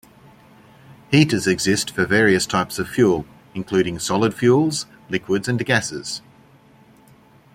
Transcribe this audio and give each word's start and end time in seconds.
Heaters 1.11 1.45
exist 1.45 1.91
for 1.91 2.07
various 2.07 2.47
types 2.47 2.79
of 2.79 2.89
fuel, 2.89 3.23
including 3.53 3.99
solid 3.99 4.33
fuels, 4.33 4.87
liquids, 5.11 5.47
and 5.47 5.63
gases. 5.63 6.23